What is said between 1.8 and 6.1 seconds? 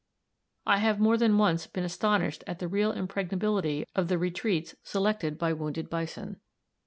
astonished at the real impregnability of the retreats selected by wounded